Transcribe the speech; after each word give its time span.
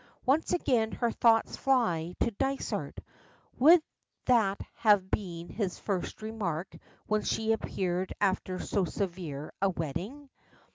Once 0.25 0.51
again 0.51 0.91
her 0.93 1.11
thoughts 1.11 1.55
fly 1.55 2.15
to 2.19 2.31
Dysart. 2.31 2.97
Would 3.59 3.83
that 4.25 4.59
have 4.73 5.11
been 5.11 5.47
his 5.47 5.77
first 5.77 6.23
remark 6.23 6.75
when 7.05 7.21
she 7.21 7.51
appeared 7.51 8.11
after 8.19 8.57
so 8.57 8.83
severe 8.83 9.53
a 9.61 9.69
wetting? 9.69 10.31